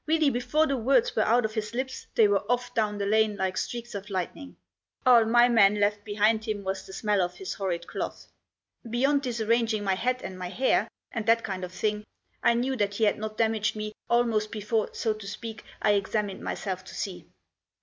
Really 0.07 0.31
before 0.31 0.65
the 0.65 0.77
words 0.77 1.15
were 1.15 1.21
out 1.21 1.45
of 1.45 1.53
his 1.53 1.75
lips 1.75 2.07
they 2.15 2.27
were 2.27 2.41
off 2.51 2.73
down 2.73 2.97
the 2.97 3.05
lane 3.05 3.35
like 3.37 3.55
streaks 3.55 3.93
of 3.93 4.09
lightning. 4.09 4.57
All 5.05 5.25
my 5.25 5.47
man 5.47 5.75
left 5.79 6.03
behind 6.03 6.43
him 6.47 6.63
was 6.63 6.87
the 6.87 6.91
smell 6.93 7.21
of 7.21 7.35
his 7.35 7.53
horrid 7.53 7.85
cloth. 7.85 8.25
Beyond 8.89 9.21
disarranging 9.21 9.83
my 9.83 9.93
hat 9.93 10.23
and 10.23 10.39
my 10.39 10.49
hair, 10.49 10.87
and 11.11 11.27
that 11.27 11.43
kind 11.43 11.63
of 11.63 11.71
thing, 11.71 12.03
I 12.41 12.55
knew 12.55 12.75
that 12.77 12.95
he 12.95 13.03
had 13.03 13.19
not 13.19 13.37
damaged 13.37 13.75
me 13.75 13.93
almost 14.09 14.51
before, 14.51 14.89
so 14.93 15.13
to 15.13 15.27
speak, 15.27 15.63
I 15.83 15.91
examined 15.91 16.41
myself 16.41 16.83
to 16.85 16.95
see. 16.95 17.27